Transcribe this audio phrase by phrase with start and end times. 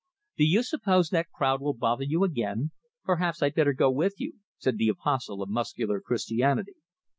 [0.35, 2.71] "Do you suppose that crowd will bother you again?
[3.03, 6.73] Perhaps I'd better go with you," said the apostle of muscular Christianity.